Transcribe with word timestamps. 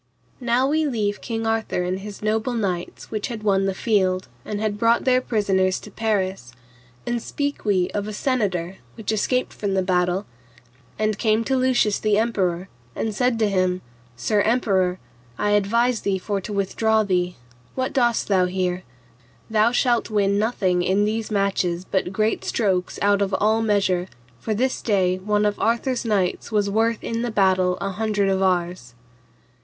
Now 0.39 0.67
leave 0.67 0.91
we 0.93 1.13
King 1.21 1.45
Arthur 1.45 1.83
and 1.83 1.99
his 1.99 2.23
noble 2.23 2.53
knights 2.55 3.11
which 3.11 3.27
had 3.27 3.43
won 3.43 3.65
the 3.67 3.75
field, 3.75 4.27
and 4.43 4.59
had 4.59 4.79
brought 4.79 5.05
their 5.05 5.21
prisoners 5.21 5.79
to 5.79 5.91
Paris, 5.91 6.53
and 7.05 7.21
speak 7.21 7.65
we 7.65 7.87
of 7.91 8.07
a 8.07 8.11
senator 8.13 8.77
which 8.95 9.11
escaped 9.11 9.53
from 9.53 9.75
the 9.75 9.83
battle, 9.83 10.25
and 10.97 11.19
came 11.19 11.43
to 11.43 11.55
Lucius 11.55 11.99
the 11.99 12.17
emperor, 12.17 12.67
and 12.95 13.13
said 13.13 13.37
to 13.37 13.47
him, 13.47 13.83
Sir 14.15 14.41
emperor, 14.41 14.97
I 15.37 15.51
advise 15.51 16.01
thee 16.01 16.17
for 16.17 16.41
to 16.41 16.51
withdraw 16.51 17.03
thee; 17.03 17.35
what 17.75 17.93
dost 17.93 18.27
thou 18.27 18.45
here? 18.47 18.81
thou 19.51 19.71
shalt 19.71 20.09
win 20.09 20.39
nothing 20.39 20.81
in 20.81 21.05
these 21.05 21.29
marches 21.29 21.85
but 21.85 22.11
great 22.11 22.43
strokes 22.43 22.97
out 23.03 23.21
of 23.21 23.35
all 23.35 23.61
measure, 23.61 24.07
for 24.39 24.55
this 24.55 24.81
day 24.81 25.17
one 25.19 25.45
of 25.45 25.59
Arthur's 25.59 26.03
knights 26.05 26.51
was 26.51 26.71
worth 26.71 27.03
in 27.03 27.21
the 27.21 27.29
battle 27.29 27.77
an 27.79 27.93
hundred 27.93 28.29
of 28.29 28.41
ours. 28.41 28.95